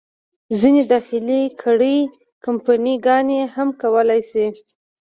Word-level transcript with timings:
ځینې 0.59 0.81
داخلي 0.93 1.41
کړۍ، 1.63 1.97
کمپني 2.45 2.93
ګانې 3.05 3.41
هم 3.55 3.69
کولای 3.81 4.21
شي. 4.31 4.47